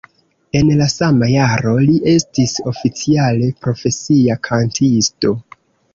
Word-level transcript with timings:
En 0.59 0.69
la 0.79 0.85
sama 0.93 1.27
jaro 1.33 1.73
li 1.89 1.99
estis 2.13 2.55
oficiale 2.73 3.53
profesia 3.67 4.39
kantisto. 4.49 5.35